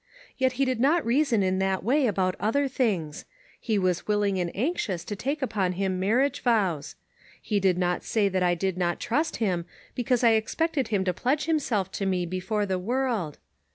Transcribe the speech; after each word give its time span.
Yet 0.35 0.53
he 0.53 0.65
did 0.65 0.79
not 0.79 1.05
reason 1.05 1.43
in 1.43 1.59
that 1.59 1.83
way 1.83 2.07
about 2.07 2.35
other 2.39 2.67
things; 2.67 3.25
he 3.59 3.77
was 3.77 4.07
willing 4.07 4.39
and 4.39 4.49
anxious 4.55 5.03
to 5.03 5.15
take 5.15 5.43
upon 5.43 5.73
him 5.73 5.99
marriage 5.99 6.41
vows. 6.41 6.95
He 7.39 7.59
did 7.59 7.77
not 7.77 8.03
say 8.03 8.27
that 8.27 8.41
I 8.41 8.55
did 8.55 8.79
not 8.79 8.99
trust 8.99 9.35
him, 9.35 9.65
because 9.93 10.23
I 10.23 10.31
expected 10.31 10.87
him 10.87 11.03
to 11.03 11.13
pledge 11.13 11.45
himself 11.45 11.91
to 11.91 12.07
me 12.07 12.25
before 12.25 12.65
the 12.65 12.79
world. 12.79 13.37